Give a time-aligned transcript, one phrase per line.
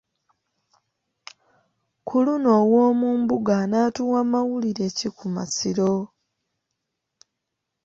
[2.07, 5.93] Ku luno Owoomumbuga anaatuwa mawulire ki ku Masiro?